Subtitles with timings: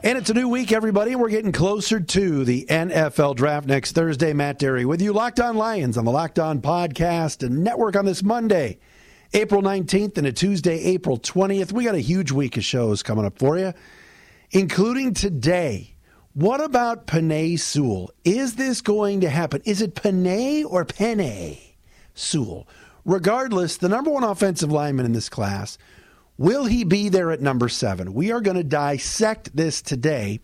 [0.00, 1.16] And it's a new week, everybody.
[1.16, 4.32] We're getting closer to the NFL draft next Thursday.
[4.32, 8.04] Matt Dery with you, Locked On Lions on the Locked On Podcast and Network on
[8.04, 8.78] this Monday,
[9.34, 11.72] April 19th, and a Tuesday, April 20th.
[11.72, 13.72] We got a huge week of shows coming up for you,
[14.52, 15.96] including today.
[16.32, 18.12] What about Penei Sewell?
[18.22, 19.62] Is this going to happen?
[19.64, 21.72] Is it Penei or Penei
[22.14, 22.68] Sewell?
[23.04, 25.76] Regardless, the number one offensive lineman in this class
[26.38, 28.14] Will he be there at number seven?
[28.14, 30.38] We are going to dissect this today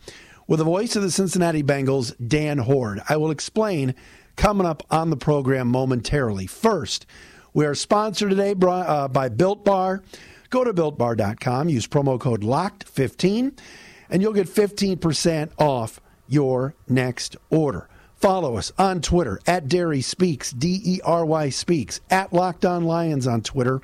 [0.49, 3.01] with the voice of the Cincinnati Bengals, Dan Hoard.
[3.09, 3.95] I will explain
[4.35, 6.49] coming up on the program momentarily.
[6.49, 7.07] First,
[7.53, 10.03] we are sponsored today uh, by Built Bar.
[10.51, 13.57] Go to builtbar.com, use promo code LOCKED15,
[14.11, 17.89] and you'll get 15% off your next order.
[18.17, 22.83] Follow us on Twitter at Dery Speaks, D E R Y Speaks, at Locked On
[22.83, 23.81] Lions on Twitter,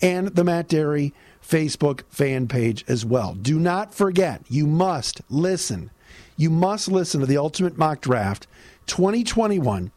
[0.00, 1.12] and the Matt Dery
[1.48, 3.34] Facebook fan page as well.
[3.34, 5.90] Do not forget, you must listen.
[6.36, 8.46] You must listen to the Ultimate Mock Draft
[8.86, 9.90] 2021,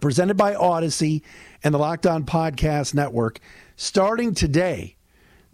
[0.00, 1.22] presented by Audacy
[1.62, 3.40] and the Locked On Podcast Network,
[3.76, 4.96] starting today.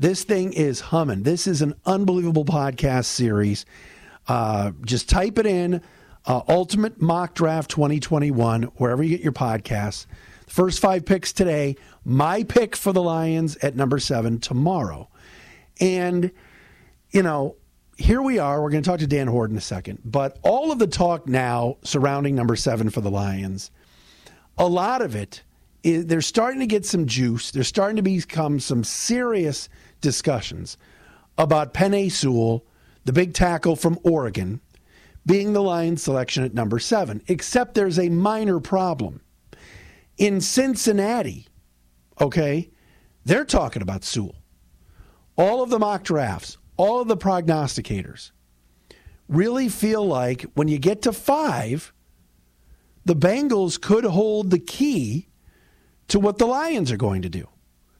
[0.00, 1.22] This thing is humming.
[1.22, 3.66] This is an unbelievable podcast series.
[4.26, 5.80] Uh, just type it in
[6.26, 10.06] uh, Ultimate Mock Draft 2021, wherever you get your podcasts.
[10.48, 11.76] First five picks today.
[12.04, 15.08] My pick for the Lions at number seven tomorrow.
[15.80, 16.30] And,
[17.10, 17.56] you know,
[17.96, 18.62] here we are.
[18.62, 20.00] We're going to talk to Dan Hoard in a second.
[20.04, 23.70] But all of the talk now surrounding number seven for the Lions,
[24.58, 25.42] a lot of it
[25.82, 27.50] is they're starting to get some juice.
[27.50, 29.68] There's starting to become some serious
[30.00, 30.76] discussions
[31.38, 32.64] about Penei Sewell,
[33.04, 34.60] the big tackle from Oregon,
[35.24, 37.22] being the Lions selection at number seven.
[37.28, 39.20] Except there's a minor problem.
[40.18, 41.46] In Cincinnati,
[42.20, 42.70] okay,
[43.24, 44.39] they're talking about Sewell
[45.40, 48.30] all of the mock drafts, all of the prognosticators
[49.26, 51.94] really feel like when you get to five,
[53.06, 55.28] the Bengals could hold the key
[56.08, 57.48] to what the Lions are going to do.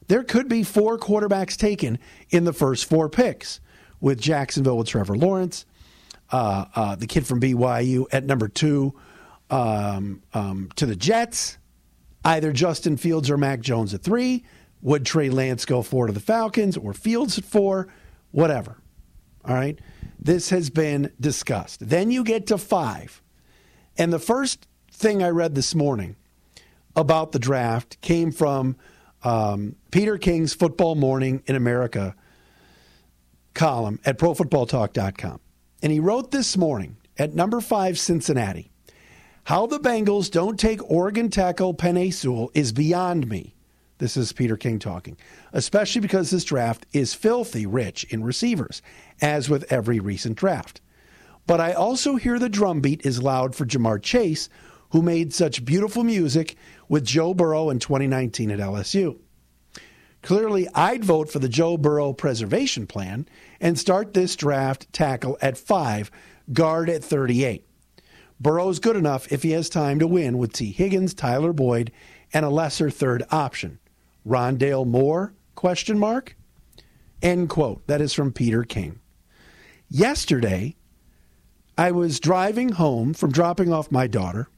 [0.07, 1.97] There could be four quarterbacks taken
[2.29, 3.59] in the first four picks,
[3.99, 5.65] with Jacksonville with Trevor Lawrence,
[6.31, 8.93] uh, uh, the kid from BYU at number two,
[9.49, 11.57] um, um, to the Jets,
[12.23, 14.43] either Justin Fields or Mac Jones at three,
[14.81, 17.87] would Trey Lance go four to the Falcons or Fields at four?
[18.31, 18.77] Whatever.
[19.45, 19.79] All right.
[20.19, 21.87] This has been discussed.
[21.87, 23.21] Then you get to five.
[23.97, 26.15] And the first thing I read this morning
[26.95, 28.75] about the draft came from
[29.23, 32.15] um, Peter King's Football Morning in America
[33.53, 35.39] column at profootballtalk.com.
[35.81, 38.71] And he wrote this morning at number five, Cincinnati.
[39.45, 43.55] How the Bengals don't take Oregon tackle Penei Sewell is beyond me.
[44.01, 45.15] This is Peter King talking,
[45.53, 48.81] especially because this draft is filthy rich in receivers,
[49.21, 50.81] as with every recent draft.
[51.45, 54.49] But I also hear the drumbeat is loud for Ja'Marr Chase,
[54.89, 56.55] who made such beautiful music
[56.89, 59.19] with Joe Burrow in 2019 at LSU.
[60.23, 63.27] Clearly, I'd vote for the Joe Burrow preservation plan
[63.59, 66.09] and start this draft tackle at five,
[66.51, 67.67] guard at 38.
[68.39, 71.91] Burrow's good enough if he has time to win with Tee Higgins, Tyler Boyd,
[72.33, 73.77] and a lesser third option.
[74.25, 75.33] Rondale Moore?
[75.55, 76.35] Question mark.
[77.21, 77.85] End quote.
[77.87, 78.99] That is from Peter King.
[79.89, 80.75] Yesterday,
[81.77, 84.49] I was driving home from dropping off my daughter,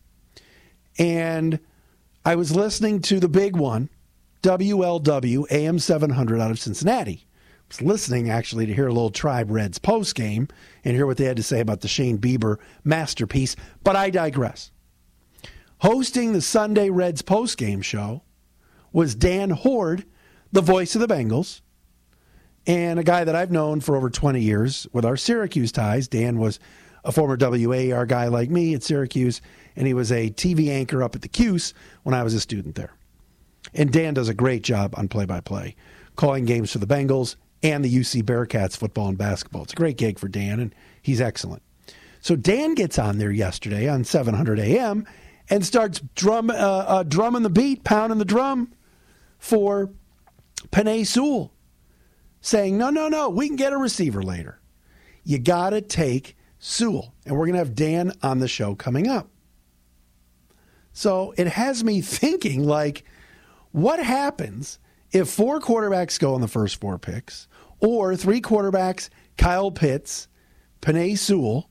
[0.98, 1.60] and
[2.26, 3.90] I was listening to the big one,
[4.44, 7.26] WLW AM 700 out of Cincinnati.
[7.26, 10.48] I was listening actually to hear a little Tribe Reds post game
[10.84, 14.72] and hear what they had to say about the Shane Bieber masterpiece, but I digress.
[15.80, 18.22] Hosting the Sunday Reds post game show
[18.94, 20.06] was Dan Hoard,
[20.52, 21.62] the voice of the Bengals,
[22.66, 26.08] and a guy that I've known for over 20 years with our Syracuse ties.
[26.08, 26.60] Dan was
[27.04, 29.42] a former WAER guy like me at Syracuse,
[29.76, 31.74] and he was a TV anchor up at the Cuse
[32.04, 32.94] when I was a student there.
[33.74, 35.76] And Dan does a great job on play by play,
[36.16, 39.64] calling games for the Bengals and the UC Bearcats football and basketball.
[39.64, 41.64] It's a great gig for Dan, and he's excellent.
[42.22, 45.06] So Dan gets on there yesterday on 700 AM
[45.50, 48.72] and starts drum, uh, uh, drumming the beat, pounding the drum
[49.44, 49.92] for
[50.72, 51.54] Penei Sewell,
[52.40, 54.62] saying, no, no, no, we can get a receiver later.
[55.26, 57.14] You got to take Sewell.
[57.26, 59.28] And we're going to have Dan on the show coming up.
[60.94, 63.04] So it has me thinking, like,
[63.74, 64.80] What happens
[65.12, 67.50] if four quarterbacks go in the first four picks,
[67.82, 70.30] or three quarterbacks, Kyle Pitts,
[70.82, 71.70] Penei Sewell,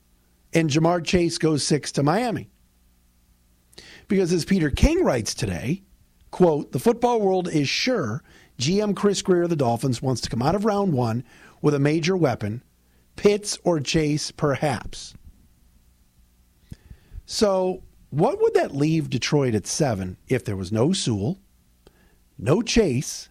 [0.52, 2.50] and Ja'Marr Chase goes six to Miami?
[4.08, 5.84] Because as Peter King writes today,
[6.32, 8.24] quote, the football world is sure
[8.58, 11.24] GM Chris Grier of the Dolphins wants to come out of round one
[11.60, 12.62] with a major weapon,
[13.14, 15.14] Pitts or Chase, perhaps.
[17.26, 21.38] So, what would that leave Detroit at seven if there was no Sewell,
[22.38, 23.28] no Chase,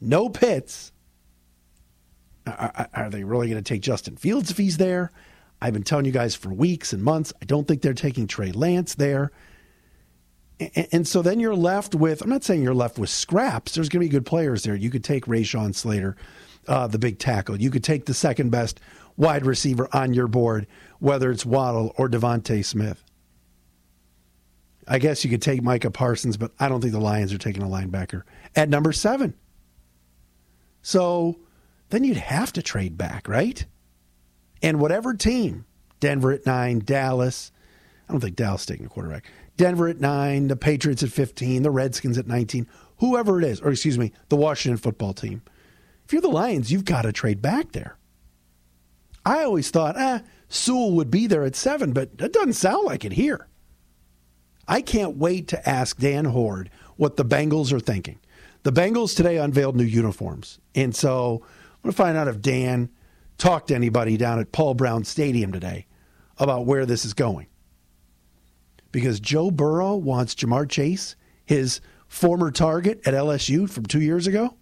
[0.00, 0.92] no Pitts?
[2.46, 5.10] Are, are they really going to take Justin Fields if he's there?
[5.60, 7.32] I've been telling you guys for weeks and months.
[7.42, 9.32] I don't think they're taking Trey Lance there.
[10.58, 13.74] And, so then you're left with, I'm not saying you're left with scraps.
[13.74, 14.74] There's going to be good players there.
[14.74, 16.16] You could take Rashawn Slater,
[16.66, 17.60] uh, the big tackle.
[17.60, 18.80] You could take the second best
[19.18, 20.66] wide receiver on your board,
[20.98, 23.02] whether it's Waddle or DeVonta Smith.
[24.88, 27.62] I guess you could take Micah Parsons, but I don't think the Lions are taking
[27.62, 28.22] a linebacker
[28.54, 29.34] at number seven.
[30.80, 31.38] So
[31.90, 33.64] then you'd have to trade back, right?
[34.62, 35.66] And whatever team,
[36.00, 37.52] Denver at nine, Dallas,
[38.08, 39.30] I don't think Dallas taking a quarterback.
[39.56, 42.66] Denver at nine, the Patriots at 15, the Redskins at 19,
[42.98, 45.42] whoever it is, or excuse me, the Washington football team.
[46.04, 47.96] If you're the Lions, you've got to trade back there.
[49.24, 53.04] I always thought, ah, Sewell would be there at seven, but it doesn't sound like
[53.04, 53.48] it here.
[54.68, 58.18] I can't wait to ask Dan Hoard what the Bengals are thinking.
[58.62, 60.58] The Bengals today unveiled new uniforms.
[60.74, 62.90] And so I'm going to find out if Dan
[63.38, 65.86] talked to anybody down at Paul Brown Stadium today
[66.38, 67.46] about where this is going.
[68.96, 74.56] Because Joe Burrow wants Ja'Marr Chase, his former target at LSU from two years ago.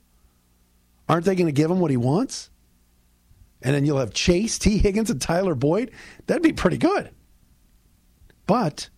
[1.08, 2.50] Aren't they going to give him what he wants?
[3.62, 5.92] And then you'll have Chase, Tee Higgins, and Tyler Boyd.
[6.26, 7.10] That'd be pretty good.
[8.48, 8.90] But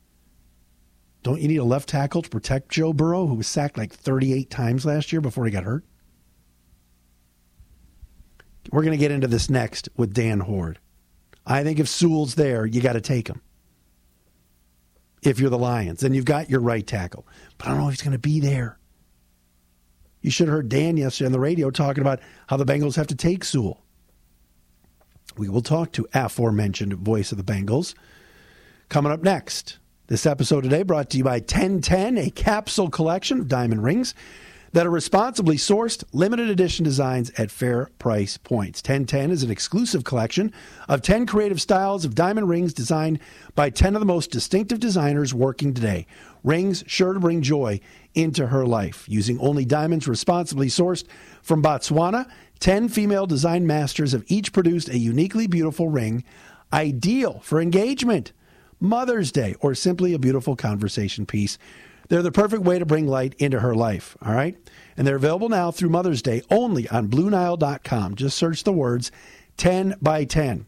[1.22, 4.48] don't you need a left tackle to protect Joe Burrow, who was sacked like 38
[4.48, 5.84] times last year before he got hurt?
[8.72, 10.78] We're going to get into this next with Dan Hoard.
[11.44, 13.42] I think if Sewell's there, you got to take him.
[15.22, 17.26] If you're the Lions, and you've got your right tackle.
[17.58, 18.78] But I don't know if he's going to be there.
[20.20, 23.06] You should have heard Dan yesterday on the radio talking about how the Bengals have
[23.08, 23.82] to take Sewell.
[25.36, 27.94] We will talk to aforementioned voice of the Bengals
[28.88, 29.78] coming up next.
[30.08, 34.14] This episode today brought to you by 1010, a capsule collection of diamond rings
[34.76, 38.80] that are responsibly sourced, limited edition designs at fair price points.
[38.80, 40.52] 1010 is an exclusive collection
[40.86, 43.18] of 10 creative styles of diamond rings designed
[43.54, 46.06] by 10 of the most distinctive designers working today.
[46.44, 47.80] Rings sure to bring joy
[48.12, 49.06] into her life.
[49.08, 51.06] Using only diamonds responsibly sourced
[51.40, 52.30] from Botswana,
[52.60, 56.22] 10 female design masters have each produced a uniquely beautiful ring,
[56.70, 58.34] ideal for engagement
[58.78, 61.56] Mother's Day, or simply a beautiful conversation piece.
[62.08, 64.56] They're the perfect way to bring light into her life, all right?
[64.96, 68.14] And they're available now through Mother's Day only on BlueNile.com.
[68.14, 69.10] Just search the words
[69.56, 70.66] 10 by 10.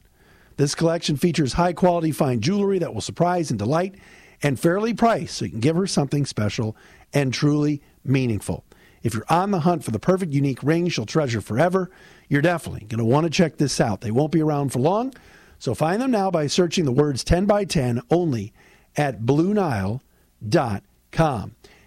[0.56, 3.94] This collection features high quality fine jewelry that will surprise and delight
[4.42, 6.76] and fairly priced so you can give her something special
[7.12, 8.64] and truly meaningful.
[9.02, 11.90] If you're on the hunt for the perfect unique ring she'll treasure forever,
[12.28, 14.00] you're definitely going to want to check this out.
[14.00, 15.14] They won't be around for long.
[15.60, 18.52] So find them now by searching the words 10 by 10 only
[18.96, 20.00] at BlueNile.com.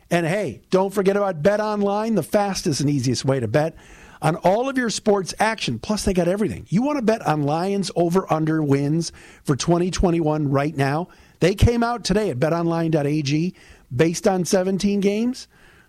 [0.09, 3.75] And hey, don't forget about Bet Online, the fastest and easiest way to bet
[4.21, 5.79] on all of your sports action.
[5.79, 6.65] Plus, they got everything.
[6.69, 9.11] You want to bet on Lions over under wins
[9.43, 11.07] for 2021 right now?
[11.39, 13.55] They came out today at betonline.ag
[13.95, 15.47] based on 17 games.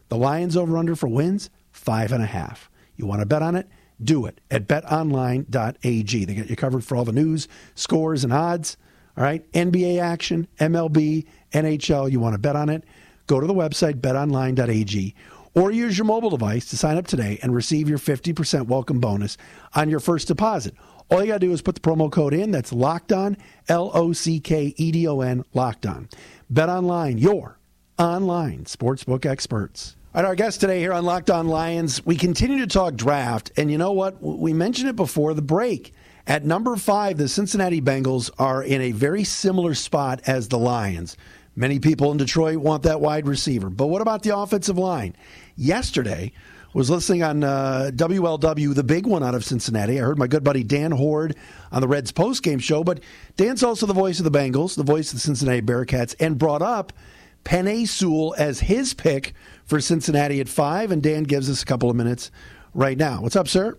[0.09, 2.71] The Lions over under for wins, five and a half.
[2.97, 3.69] You want to bet on it?
[4.05, 6.25] do it at betonline.ag.
[6.25, 8.77] They got you covered for all the news, scores, and odds.
[9.17, 12.11] All right, NBA action, MLB, NHL.
[12.11, 12.85] You want to bet on it?
[13.27, 15.15] Go to the website betonline.ag
[15.55, 19.37] or use your mobile device to sign up today and receive your 50% welcome bonus
[19.75, 20.75] on your first deposit.
[21.11, 22.51] All you got to do is put the promo code in.
[22.51, 23.37] That's locked on,
[23.69, 26.09] L O C K E D O N, locked on.
[26.49, 27.59] Bet online, your
[27.99, 29.97] online sportsbook experts.
[30.15, 33.51] All right, our guest today here on Locked On Lions, we continue to talk draft.
[33.57, 34.23] And you know what?
[34.23, 35.95] We mentioned it before the break.
[36.27, 41.17] At number five, the Cincinnati Bengals are in a very similar spot as the Lions.
[41.55, 43.69] Many people in Detroit want that wide receiver.
[43.69, 45.15] But what about the offensive line?
[45.57, 46.33] Yesterday,
[46.75, 49.99] was listening on uh, WLW, the big one out of Cincinnati.
[49.99, 51.37] I heard my good buddy Dan Hoard
[51.71, 53.01] on the Reds postgame show, but
[53.37, 56.63] Dan's also the voice of the Bengals, the voice of the Cincinnati Bearcats, and brought
[56.63, 56.93] up
[57.45, 60.91] Penei Sewell as his pick for Cincinnati at five.
[60.91, 62.31] And Dan gives us a couple of minutes
[62.73, 63.21] right now.
[63.21, 63.77] What's up, sir?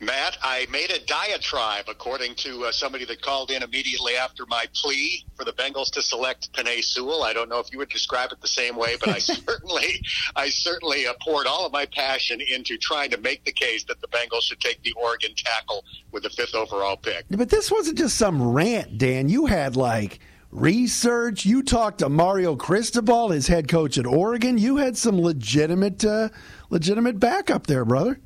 [0.00, 4.66] Matt, I made a diatribe, according to uh, somebody that called in immediately after my
[4.74, 7.22] plea for the Bengals to select Penei Sewell.
[7.22, 10.02] I don't know if you would describe it the same way, but I certainly,
[10.34, 14.00] I certainly uh, poured all of my passion into trying to make the case that
[14.00, 17.24] the Bengals should take the Oregon tackle with the fifth overall pick.
[17.30, 19.30] But this wasn't just some rant, Dan.
[19.30, 21.46] You had like research.
[21.46, 24.58] You talked to Mario Cristobal, his head coach at Oregon.
[24.58, 26.28] You had some legitimate, uh,
[26.70, 28.20] legitimate backup there, brother.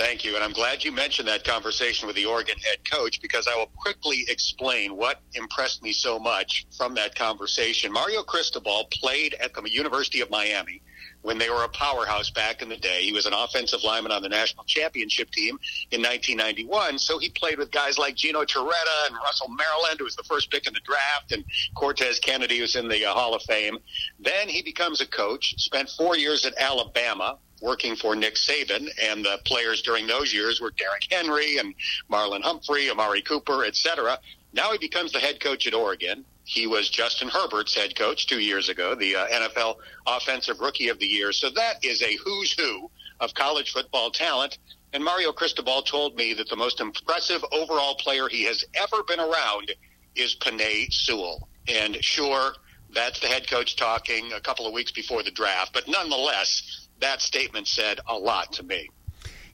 [0.00, 0.34] Thank you.
[0.34, 3.70] And I'm glad you mentioned that conversation with the Oregon head coach because I will
[3.76, 7.92] quickly explain what impressed me so much from that conversation.
[7.92, 10.80] Mario Cristobal played at the University of Miami
[11.20, 13.02] when they were a powerhouse back in the day.
[13.02, 15.58] He was an offensive lineman on the national championship team
[15.90, 16.98] in 1991.
[16.98, 20.50] So he played with guys like Gino Torretta and Russell Maryland, who was the first
[20.50, 23.76] pick in the draft, and Cortez Kennedy, who's in the uh, Hall of Fame.
[24.18, 29.24] Then he becomes a coach, spent four years at Alabama, working for Nick Saban, and
[29.24, 31.74] the players during those years were Derrick Henry and
[32.10, 34.18] Marlon Humphrey, Amari Cooper, etc.
[34.52, 36.24] Now he becomes the head coach at Oregon.
[36.44, 39.76] He was Justin Herbert's head coach two years ago, the uh, NFL
[40.06, 41.32] Offensive Rookie of the Year.
[41.32, 42.90] So that is a who's who
[43.20, 44.58] of college football talent.
[44.92, 49.20] And Mario Cristobal told me that the most impressive overall player he has ever been
[49.20, 49.72] around
[50.16, 51.48] is Penei Sewell.
[51.68, 52.54] And sure,
[52.92, 57.20] that's the head coach talking a couple of weeks before the draft, but nonetheless, that
[57.20, 58.88] statement said a lot to me.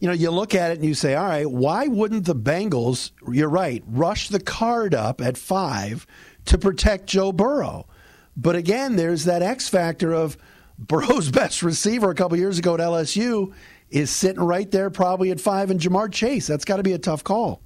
[0.00, 3.12] You know, you look at it and you say, all right, why wouldn't the Bengals,
[3.32, 6.06] you're right, rush the card up at five
[6.46, 7.86] to protect Joe Burrow?
[8.36, 10.36] But again, there's that X factor of
[10.78, 13.54] Burrow's best receiver a couple years ago at LSU
[13.88, 16.46] is sitting right there probably at five and Ja'Marr Chase.
[16.46, 17.62] That's got to be a tough call.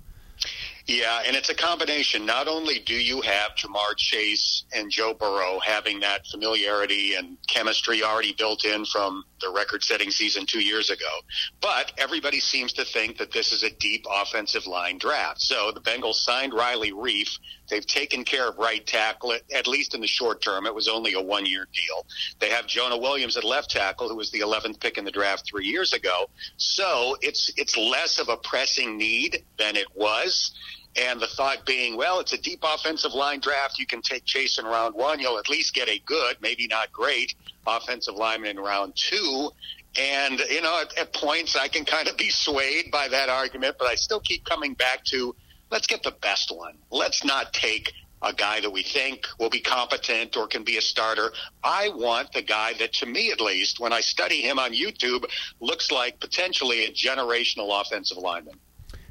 [0.91, 2.27] Yeah, and it's a combination.
[2.27, 8.03] Not only do you have Ja'Marr Chase and Joe Burrow having that familiarity and chemistry
[8.03, 11.21] already built in from the record setting season two years ago,
[11.61, 15.41] but everybody seems to think that this is a deep offensive line draft.
[15.41, 17.39] So the Bengals signed Riley Reiff.
[17.69, 20.67] They've taken care of right tackle, at least in the short term.
[20.67, 22.05] It was only a one year deal.
[22.41, 25.49] They have Jonah Williams at left tackle, who was the 11th pick in the draft
[25.49, 26.29] three years ago.
[26.57, 30.53] So it's, it's less of a pressing need than it was.
[30.97, 33.79] And the thought being, well, it's a deep offensive line draft.
[33.79, 35.21] You can take Chase in round one.
[35.21, 37.35] You'll at least get a good, maybe not great,
[37.67, 39.51] offensive lineman in round two.
[39.99, 43.77] And, you know, at, at points I can kind of be swayed by that argument,
[43.79, 45.35] but I still keep coming back to
[45.71, 46.75] let's get the best one.
[46.91, 47.93] Let's not take
[48.23, 51.33] a guy that we think will be competent or can be a starter.
[51.65, 55.25] I want the guy that, to me at least, when I study him on YouTube,
[55.61, 58.59] looks like potentially a generational offensive lineman.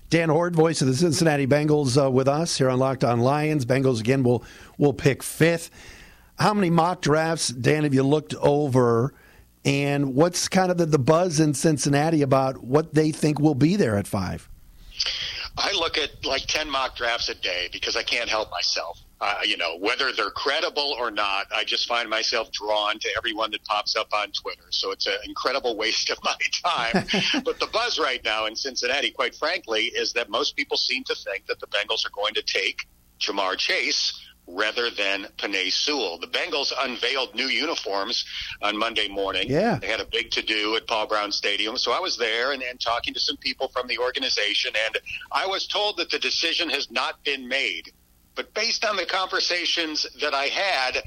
[0.10, 3.66] Dan Hoard, voice of the Cincinnati Bengals, uh, with us here on Locked On Lions.
[3.66, 4.44] Bengals again will
[4.78, 5.70] will pick fifth.
[6.40, 9.14] How many mock drafts, Dan, have you looked over?
[9.66, 13.76] And what's kind of the, the buzz in Cincinnati about what they think will be
[13.76, 14.50] there at five?
[15.58, 19.00] I look at like 10 mock drafts a day because I can't help myself.
[19.22, 23.52] Uh, you know, whether they're credible or not, I just find myself drawn to everyone
[23.52, 24.64] that pops up on Twitter.
[24.70, 27.06] So it's an incredible waste of my time.
[27.44, 31.16] but the buzz right now in Cincinnati, quite frankly, is that most people seem to
[31.16, 32.88] think that the Bengals are going to take
[33.20, 34.14] Ja'Marr Chase
[34.48, 36.18] rather than Penei Sewell.
[36.18, 38.26] The Bengals unveiled new uniforms
[38.62, 39.50] on Monday morning.
[39.50, 39.78] Yeah.
[39.80, 41.78] They had a big to do at Paul Brown Stadium.
[41.78, 44.98] So I was there and, and talking to some people from the organization, and
[45.32, 47.92] I was told that the decision has not been made.
[48.36, 51.04] But based on the conversations that I had,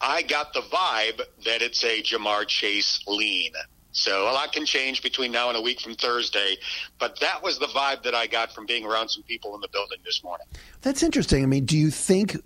[0.00, 3.52] I got the vibe that it's a Ja'Marr Chase lean.
[3.92, 6.56] So a lot can change between now and a week from Thursday,
[6.98, 9.68] but that was the vibe that I got from being around some people in the
[9.68, 10.48] building this morning.
[10.82, 11.44] That's interesting.
[11.44, 12.36] I mean, do you think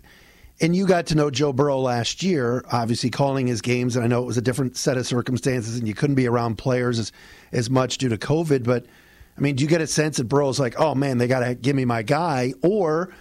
[0.61, 4.08] and you got to know Joe Burrow last year, obviously calling his games, and I
[4.08, 7.12] know it was a different set of circumstances, and you couldn't be around players as
[7.52, 8.64] as much due to COVID.
[8.64, 8.87] But
[9.37, 11.54] I mean, do you get a sense that Burrow's like, oh man, they got to
[11.54, 13.14] give me my guy, or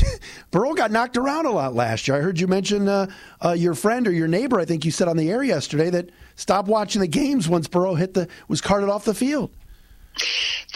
[0.50, 2.16] Burrow got knocked around a lot last year.
[2.16, 3.06] I heard you mention uh,
[3.44, 4.60] uh, your friend or your neighbor.
[4.60, 7.94] I think you said on the air yesterday that stopped watching the games once Burrow
[7.94, 9.50] hit the was carted off the field.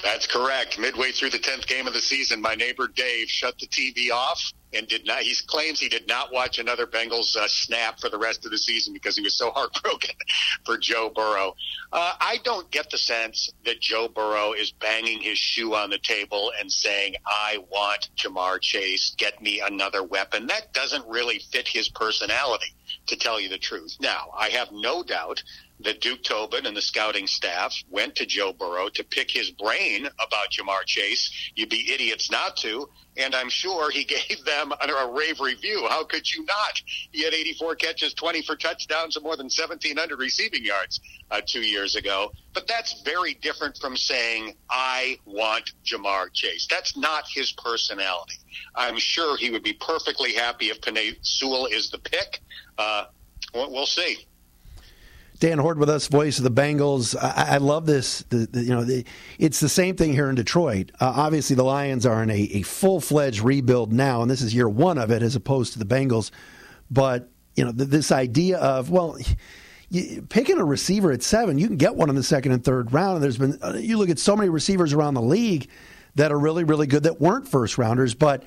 [0.02, 0.78] That's correct.
[0.78, 4.52] Midway through the tenth game of the season, my neighbor Dave shut the TV off
[4.72, 5.22] and did not.
[5.22, 8.58] He claims he did not watch another Bengals uh, snap for the rest of the
[8.58, 10.14] season because he was so heartbroken
[10.64, 11.54] for Joe Burrow.
[11.92, 15.98] Uh, I don't get the sense that Joe Burrow is banging his shoe on the
[15.98, 19.14] table and saying, "I want Ja'Marr Chase.
[19.16, 22.74] Get me another weapon." That doesn't really fit his personality,
[23.06, 23.96] to tell you the truth.
[24.00, 25.42] Now, I have no doubt
[25.80, 30.06] that Duke Tobin and the scouting staff went to Joe Burrow to pick his brain
[30.06, 31.30] about Ja'Marr Chase.
[31.54, 32.88] You'd be idiots not to.
[33.18, 35.86] And I'm sure he gave them a rave review.
[35.88, 36.80] How could you not?
[37.12, 41.60] He had 84 catches, 20 for touchdowns, and more than 1,700 receiving yards uh, two
[41.60, 42.32] years ago.
[42.52, 46.66] But that's very different from saying, I want Ja'Marr Chase.
[46.70, 48.36] That's not his personality.
[48.74, 52.40] I'm sure he would be perfectly happy if Penei Sewell is the pick.
[52.78, 53.06] Uh,
[53.54, 54.26] we'll see.
[55.38, 57.14] Dan Hoard with us, voice of the Bengals.
[57.20, 58.24] I, I love this.
[58.30, 59.04] The, the, you know, the,
[59.38, 60.92] it's the same thing here in Detroit.
[61.00, 64.54] Uh, obviously, the Lions are in a, a full fledged rebuild now, and this is
[64.54, 66.30] year one of it, as opposed to the Bengals.
[66.90, 69.18] But you know, this idea of well.
[69.88, 72.92] You, picking a receiver at seven, you can get one in the second and third
[72.92, 73.14] round.
[73.14, 75.70] And there's been, uh, you look at so many receivers around the league
[76.16, 78.12] that are really, really good that weren't first rounders.
[78.12, 78.42] But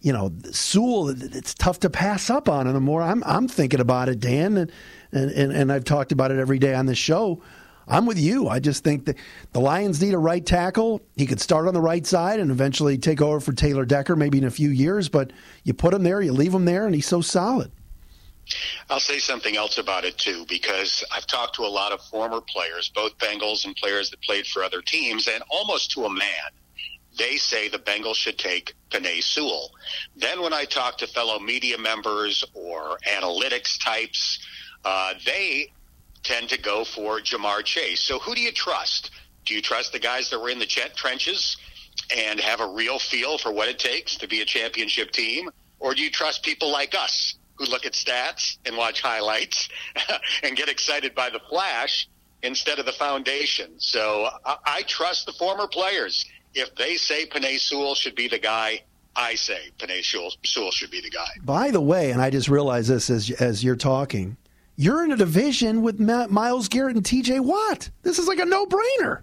[0.00, 2.66] you know, Sewell, it's tough to pass up on.
[2.66, 4.70] And the more I'm, I'm thinking about it, Dan,
[5.12, 7.42] and, and I've talked about it every day on this show,
[7.86, 8.48] I'm with you.
[8.48, 9.16] I just think that
[9.52, 11.00] the Lions need a right tackle.
[11.16, 14.38] He could start on the right side and eventually take over for Taylor Decker maybe
[14.38, 15.32] in a few years, but
[15.64, 17.72] you put him there, you leave him there, and he's so solid.
[18.88, 22.40] I'll say something else about it too, because I've talked to a lot of former
[22.40, 26.50] players, both Bengals and players that played for other teams, and almost to a man
[27.18, 29.72] they say the Bengals should take Penei Sewell.
[30.16, 34.38] Then when I talk to fellow media members or analytics types,
[34.84, 35.72] uh, they
[36.22, 38.00] tend to go for Ja'Marr Chase.
[38.00, 39.10] So who do you trust?
[39.44, 41.56] Do you trust the guys that were in the trenches
[42.14, 45.50] and have a real feel for what it takes to be a championship team?
[45.80, 49.68] Or do you trust people like us who look at stats and watch highlights
[50.42, 52.08] and get excited by the flash
[52.42, 53.74] instead of the foundation?
[53.78, 58.38] So I, I trust the former players if they say Penei Sewell should be the
[58.38, 58.82] guy,
[59.16, 61.28] I say Penei Sewell, Sewell should be the guy.
[61.42, 64.36] By the way, and I just realized this as as you're talking,
[64.78, 67.40] you're in a division with Myles Garrett and T.J.
[67.40, 67.90] Watt.
[68.04, 69.22] This is like a no brainer.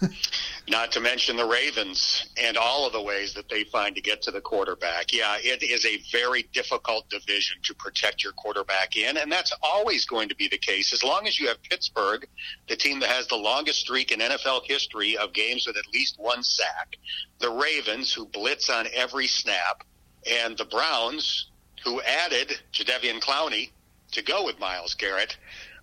[0.68, 4.20] Not to mention the Ravens and all of the ways that they find to get
[4.22, 5.12] to the quarterback.
[5.12, 10.04] Yeah, it is a very difficult division to protect your quarterback in, and that's always
[10.06, 12.26] going to be the case as long as you have Pittsburgh,
[12.68, 16.16] the team that has the longest streak in NFL history of games with at least
[16.18, 16.96] one sack,
[17.38, 19.84] the Ravens, who blitz on every snap,
[20.28, 21.52] and the Browns,
[21.84, 23.70] who added Jadeveon Clowney
[24.10, 25.36] to go with Myles Garrett.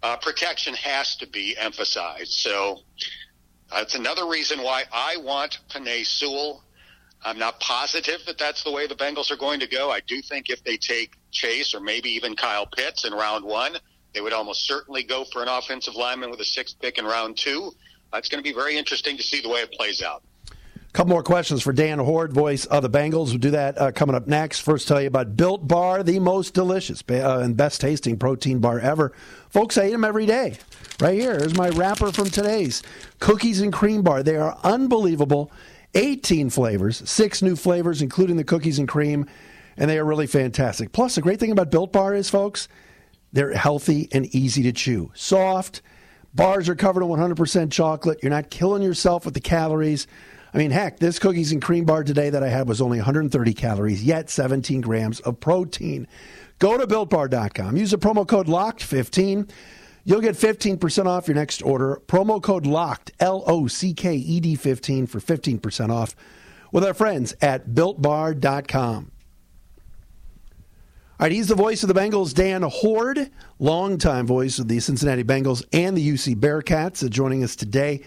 [0.03, 2.31] Uh, protection has to be emphasized.
[2.31, 2.79] So
[3.72, 6.63] that's another reason why I want Penei Sewell.
[7.23, 9.89] I'm not positive that that's the way the Bengals are going to go.
[9.89, 13.78] I do think if they take Chase or maybe even Kyle Pitts in round one,
[14.13, 17.38] they would almost certainly go for an offensive lineman with a sixth pick in round
[17.38, 17.71] two.
[18.13, 20.23] That's going to be very interesting to see the way it plays out.
[20.97, 23.27] Couple more questions for Dan Hoard, voice of the Bengals.
[23.27, 24.62] We'll do that uh, coming up next.
[24.62, 28.79] First, tell you about Built Bar, the most delicious uh, and best tasting protein bar
[28.79, 29.13] ever.
[29.51, 30.57] Folks, I eat them every day.
[30.99, 32.81] Right here's my wrapper from today's
[33.19, 34.23] cookies and cream bar.
[34.23, 35.51] They are unbelievable.
[35.93, 39.27] 18 flavors, six new flavors, including the cookies and cream,
[39.77, 40.93] and they are really fantastic.
[40.93, 42.67] Plus, the great thing about Built Bar is, folks,
[43.31, 45.12] they're healthy and easy to chew.
[45.13, 45.83] Soft,
[46.33, 48.17] bars are covered in 100% chocolate.
[48.23, 50.07] You're not killing yourself with the calories.
[50.58, 53.54] I mean, heck, this cookies and cream bar today that I had was only 130
[53.54, 56.08] calories, yet 17 grams of protein.
[56.58, 57.78] Go to builtbar.com.
[57.78, 59.52] Use the promo code LOCKED15.
[60.04, 62.02] You'll get 15% off your next order.
[62.08, 66.15] Promo code LOCKED, L O C K E D 15 for 15% off
[66.72, 69.12] with our friends at builtbar.com.
[71.20, 75.24] All right, he's the voice of the Bengals, Dan Hoard, longtime voice of the Cincinnati
[75.24, 78.02] Bengals and the UC Bearcats, uh, joining us today.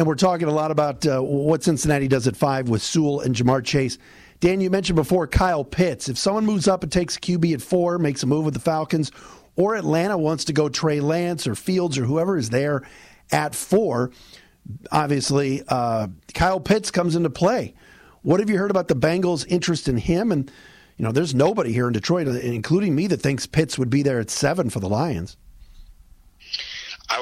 [0.00, 3.34] And we're talking a lot about uh, what Cincinnati does at five with Sewell and
[3.34, 3.98] Ja'Marr Chase.
[4.40, 6.08] Dan, you mentioned before Kyle Pitts.
[6.08, 9.12] If someone moves up and takes QB at four, makes a move with the Falcons,
[9.56, 12.88] or Atlanta wants to go Trey Lance or Fields or whoever is there
[13.30, 14.10] at four,
[14.90, 17.74] obviously uh, Kyle Pitts comes into play.
[18.22, 20.32] What have you heard about the Bengals' interest in him?
[20.32, 20.50] And
[20.96, 24.18] you know, there's nobody here in Detroit, including me, that thinks Pitts would be there
[24.18, 25.36] at seven for the Lions.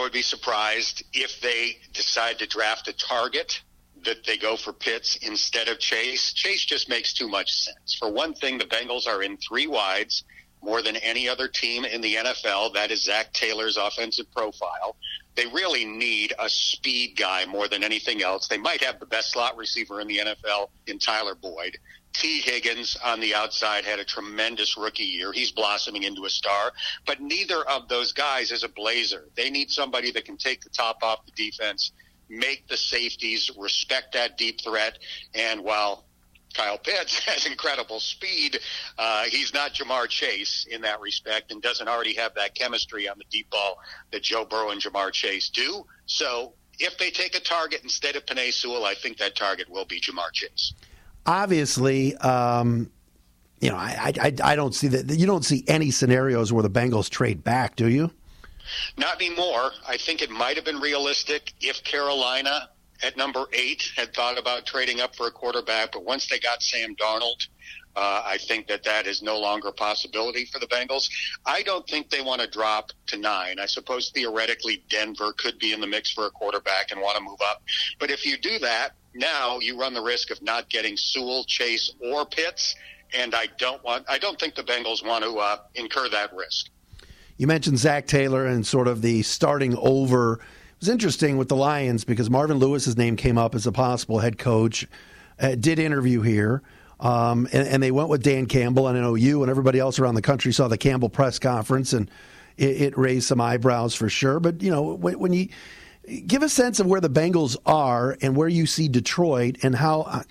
[0.09, 3.61] Would be surprised if they decide to draft a target
[4.07, 6.33] that they go for Pitts instead of Chase.
[6.33, 7.93] Chase just makes too much sense.
[7.93, 10.25] For one thing, the Bengals are in three wides
[10.63, 12.73] more than any other team in the NFL.
[12.73, 14.97] That is Zac Taylor's offensive profile.
[15.35, 18.49] They really need a speed guy more than anything else.
[18.49, 21.77] They might have the best slot receiver in the NFL in Tyler Boyd.
[22.19, 25.33] Tee Higgins on the outside had a tremendous rookie year.
[25.33, 26.73] He's blossoming into a star,
[27.07, 29.29] but neither of those guys is a blazer.
[29.37, 31.93] They need somebody that can take the top off the defense,
[32.29, 34.99] make the safeties, respect that deep threat,
[35.33, 36.07] and while
[36.55, 38.59] Kyle Pitts has incredible speed.
[38.99, 43.17] Uh, he's not Ja'Marr Chase in that respect and doesn't already have that chemistry on
[43.19, 43.79] the deep ball
[44.11, 45.87] that Joe Burrow and Ja'Marr Chase do.
[46.07, 49.85] So if they take a target instead of Penei Sewell, I think that target will
[49.85, 50.73] be Ja'Marr Chase.
[51.29, 52.91] Obviously, um,
[53.61, 55.11] you know, I, I, I don't see that.
[55.11, 58.11] You don't see any scenarios where the Bengals trade back, do you?
[58.97, 59.73] Not anymore.
[59.87, 62.71] I think it might have been realistic if Carolina
[63.03, 66.63] at number eight had thought about trading up for a quarterback, but once they got
[66.63, 67.47] Sam Darnold,
[67.95, 71.11] uh, I think that that is no longer a possibility for the Bengals.
[71.45, 73.59] I don't think they want to drop to nine.
[73.59, 77.23] I suppose theoretically Denver could be in the mix for a quarterback and want to
[77.23, 77.63] move up.
[77.99, 81.93] But if you do that, now you run the risk of not getting Sewell, Chase,
[82.01, 82.77] or Pitts.
[83.17, 86.69] And I don't want, I don't think the Bengals want to uh, incur that risk.
[87.39, 90.35] You mentioned Zac Taylor and sort of the starting over.
[90.35, 94.19] It was interesting with the Lions because Marvin Lewis's name came up as a possible
[94.19, 94.87] head coach.
[95.41, 96.63] Uh, did interview here.
[97.01, 100.01] Um, and, and, they went with Dan Campbell, and I know you and everybody else
[100.01, 102.11] around the country saw the Campbell press conference, and
[102.57, 104.41] it, it raised some eyebrows for sure.
[104.41, 105.49] But you know, when, when, you
[106.27, 110.03] give a sense of where the Bengals are and where you see Detroit, and how,
[110.03, 110.23] uh,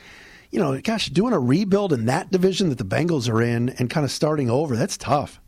[0.52, 3.90] you know, gosh, doing a rebuild in that division that the Bengals are in, and
[3.90, 5.40] kind of starting over, that's tough.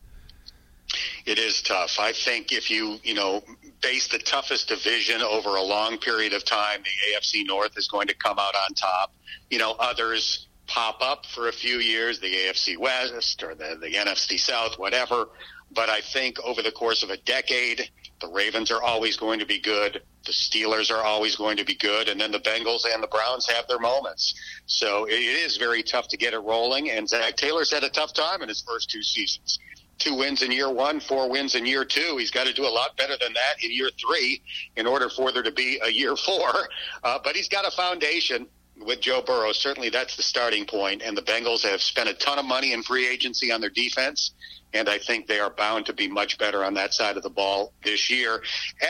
[1.25, 1.99] It is tough.
[1.99, 3.43] I think if you, you know,
[3.81, 8.07] base the toughest division over a long period of time, the AFC North is going
[8.07, 9.13] to come out on top.
[9.49, 13.93] You know, others pop up for a few years, the AFC West or the, the
[13.93, 15.29] NFC South, whatever.
[15.71, 17.89] But I think over the course of a decade,
[18.21, 20.01] the Ravens are always going to be good.
[20.25, 22.09] The Steelers are always going to be good.
[22.09, 24.33] And then the Bengals and the Browns have their moments.
[24.65, 26.89] So it is very tough to get it rolling.
[26.91, 29.59] And Zac Taylor's had a tough time in his first two seasons.
[29.99, 32.15] Two wins in year one, four wins in year two.
[32.17, 34.41] He's got to do a lot better than that in year three
[34.77, 36.51] in order for there to be a year four.
[37.01, 38.45] Uh, but he's got a foundation
[38.85, 41.01] with Joe Burrow, certainly that's the starting point.
[41.01, 44.31] And the Bengals have spent a ton of money in free agency on their defense.
[44.73, 47.29] And I think they are bound to be much better on that side of the
[47.29, 48.43] ball this year.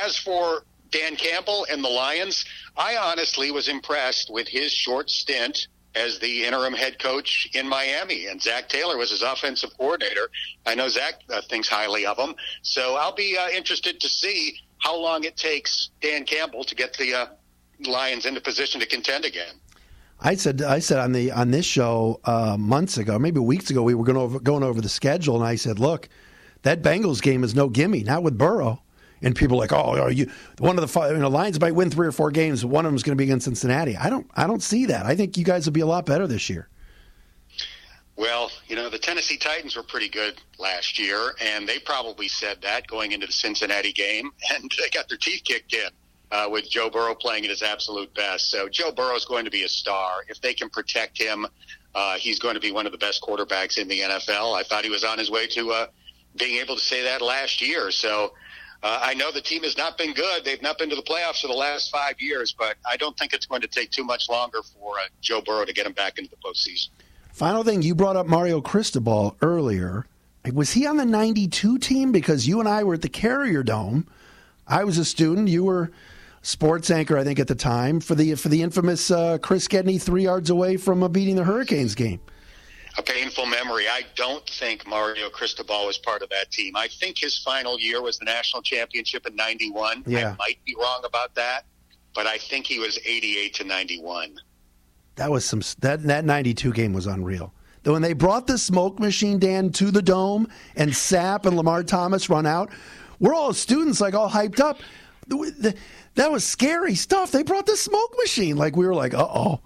[0.03, 2.45] As for Dan Campbell and the Lions,
[2.77, 8.27] I honestly was impressed with his short stint as the interim head coach in Miami.
[8.27, 10.29] And Zac Taylor was his offensive coordinator.
[10.65, 12.35] I know Zac uh, thinks highly of him.
[12.61, 16.93] So I'll be uh, interested to see how long it takes Dan Campbell to get
[16.97, 17.25] the uh,
[17.85, 19.55] Lions into position to contend again.
[20.21, 23.83] I said I said on the on this show uh, months ago, maybe weeks ago,
[23.83, 26.09] we were going over going over the schedule, and I said, "Look,
[26.63, 28.81] that Bengals game is no gimme, not with Burrow."
[29.21, 31.73] And people are like, "Oh, are you one of the five, you know, Lions might
[31.73, 32.65] win three or four games.
[32.65, 35.05] One of them is going to be against Cincinnati." I don't I don't see that.
[35.05, 36.67] I think you guys will be a lot better this year.
[38.17, 42.61] Well, you know, the Tennessee Titans were pretty good last year, and they probably said
[42.63, 45.89] that going into the Cincinnati game, and they got their teeth kicked in
[46.31, 48.49] uh, with Joe Burrow playing at his absolute best.
[48.51, 50.23] So Joe Burrow is going to be a star.
[50.27, 51.47] If they can protect him,
[51.95, 54.55] uh, he's going to be one of the best quarterbacks in the NFL.
[54.55, 55.87] I thought he was on his way to uh,
[56.37, 57.89] being able to say that last year.
[57.91, 58.33] So
[58.83, 60.45] uh, I know the team has not been good.
[60.45, 63.33] They've not been to the playoffs for the last five years, but I don't think
[63.33, 66.17] it's going to take too much longer for uh, Joe Burrow to get him back
[66.17, 66.89] into the postseason.
[67.33, 70.05] Final thing, you brought up Mario Cristobal earlier.
[70.53, 72.11] Was he on the 92 team?
[72.11, 74.07] Because you and I were at the Carrier Dome.
[74.67, 75.49] I was a student.
[75.49, 75.91] You were
[76.41, 79.97] sports anchor, I think, at the time for the for the infamous uh, Chris Gedney
[79.97, 82.19] three yards away from uh, beating the Hurricanes game.
[82.97, 83.87] A painful memory.
[83.87, 86.75] I don't think Mario Cristobal was part of that team.
[86.75, 90.03] I think his final year was the national championship in '91.
[90.05, 90.31] Yeah.
[90.31, 91.65] I might be wrong about that,
[92.13, 94.39] but I think he was 88 to 91.
[95.15, 97.53] That was some that that 92 game was unreal.
[97.83, 102.29] When they brought the smoke machine, Dan, to the dome and Sapp and Lamar Thomas
[102.29, 102.69] run out,
[103.19, 104.79] we're all students like all hyped up.
[105.27, 105.75] The, the,
[106.19, 107.31] that was scary stuff.
[107.31, 108.57] They brought the smoke machine.
[108.57, 109.61] Like we were like, uh oh.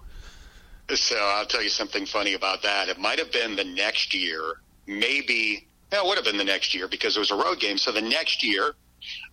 [0.94, 2.88] So I'll tell you something funny about that.
[2.88, 4.40] It might have been the next year,
[4.86, 5.66] maybe.
[5.90, 7.76] No, it would have been the next year because it was a road game.
[7.76, 8.74] So the next year,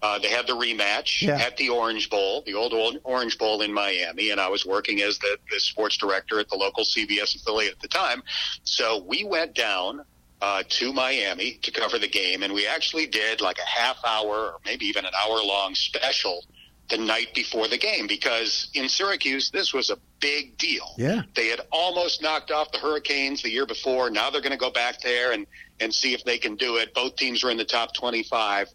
[0.02, 1.38] uh, they had the rematch yeah.
[1.38, 5.02] at the Orange Bowl, the old, old Orange Bowl in Miami, and I was working
[5.02, 8.24] as the, the sports director at the local CBS affiliate at the time.
[8.64, 10.02] So we went down
[10.42, 14.54] uh, to Miami to cover the game, and we actually did like a half hour
[14.54, 16.44] or maybe even an hour long special
[16.92, 20.94] the night before the game because in Syracuse, this was a big deal.
[20.98, 21.24] Yeah.
[21.34, 24.10] They had almost knocked off the Hurricanes the year before.
[24.10, 25.48] Now they're going to go back there and,
[25.80, 26.94] and see if they can do it.
[26.94, 28.70] Both teams were in the top 25.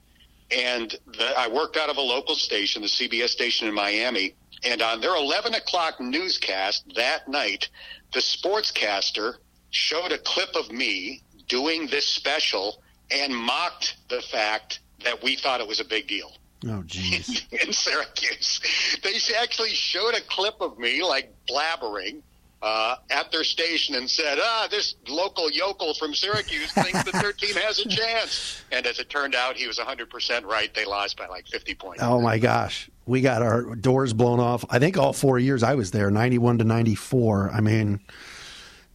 [0.51, 4.35] And the, I worked out of a local station, the CBS station in Miami.
[4.65, 7.69] And on their 11 o'clock newscast that night,
[8.15, 9.35] the sportscaster
[9.71, 15.61] showed a clip of me doing this special and mocked the fact that we thought
[15.61, 16.33] it was a big deal.
[16.65, 17.45] Oh, jeez.
[17.67, 18.61] in Syracuse.
[19.03, 22.23] They actually showed a clip of me, like blabbering,
[22.63, 27.33] uh, at their station and said, "Ah, this local yokel from Syracuse thinks that their
[27.33, 30.73] team has a chance." And as it turned out, he was 100% right.
[30.75, 32.03] They lost by like 50 points.
[32.03, 34.65] Oh my gosh, we got our doors blown off.
[34.71, 37.51] I think all four years I was there, 91 to 94.
[37.53, 38.01] I mean.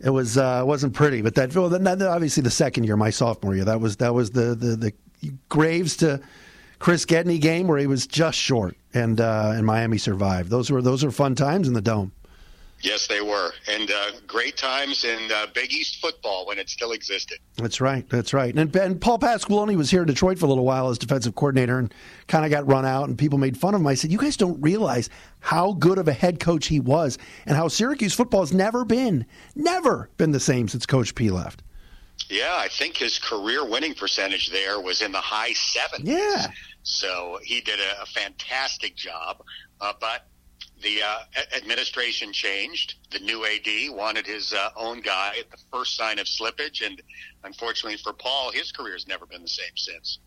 [0.04, 3.54] It was uh, wasn't pretty, but that well, then, obviously the second year, my sophomore
[3.54, 4.76] year, that was that was the the,
[5.22, 6.20] the Graves to
[6.82, 10.50] Chris Gedney game where he was just short, and uh, and Miami survived.
[10.50, 12.12] Those were those are fun times in the dome.
[12.82, 16.94] Yes, they were, and uh, great times in uh, Big East football when it still
[16.94, 17.38] existed.
[17.58, 18.10] That's right.
[18.10, 18.56] That's right.
[18.56, 21.78] And, and Paul Pasqualoni was here in Detroit for a little while as defensive coordinator,
[21.78, 21.94] and
[22.28, 23.86] kind of got run out, and people made fun of him.
[23.86, 25.08] I said, "You guys don't realize
[25.40, 29.28] how good of a head coach he was, and how Syracuse football has never been,
[29.56, 31.62] never been the same since Coach P left."
[32.30, 36.02] Yeah, I think his career winning percentage there was in the high 70s.
[36.04, 36.48] Yeah.
[36.84, 39.44] So he did a, a fantastic job.
[39.80, 40.28] Uh, but
[40.82, 42.96] the uh, administration changed.
[43.12, 47.02] The new AD wanted his uh, own guy at the first sign of slippage, and
[47.44, 50.20] unfortunately for Paul, his career has never been the same since.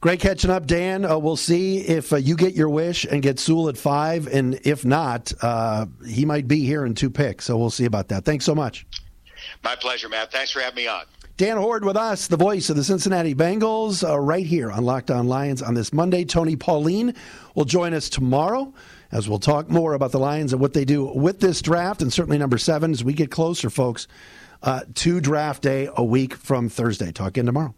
[0.00, 1.04] Great catching up, Dan.
[1.04, 4.60] Uh, we'll see if uh, you get your wish and get Sewell at five, and
[4.64, 7.46] if not, uh, he might be here in two picks.
[7.46, 8.24] So we'll see about that.
[8.24, 8.86] Thanks so much.
[9.62, 10.30] My pleasure, Matt.
[10.30, 11.04] Thanks for having me on.
[11.36, 15.10] Dan Hoard with us, the voice of the Cincinnati Bengals, uh, right here on Locked
[15.10, 16.24] On Lions on this Monday.
[16.24, 17.12] Tony Pauline
[17.56, 18.72] will join us tomorrow
[19.10, 22.12] as we'll talk more about the Lions and what they do with this draft, and
[22.12, 24.06] certainly number seven as we get closer, folks,
[24.62, 27.10] uh, to draft day a week from Thursday.
[27.10, 27.74] Talk again tomorrow.